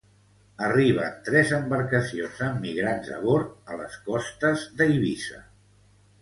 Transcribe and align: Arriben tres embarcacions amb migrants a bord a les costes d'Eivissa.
Arriben 0.67 1.19
tres 1.27 1.51
embarcacions 1.57 2.41
amb 2.45 2.63
migrants 2.63 3.13
a 3.19 3.19
bord 3.27 3.53
a 3.75 3.79
les 3.83 3.99
costes 4.09 4.65
d'Eivissa. 4.81 5.45